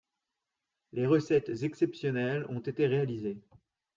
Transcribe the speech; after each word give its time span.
Les 0.93 1.05
recettes 1.05 1.51
exceptionnelles 1.61 2.47
ont 2.49 2.57
été 2.59 2.87
réalisées 2.87 3.37